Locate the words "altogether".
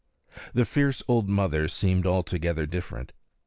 2.07-2.65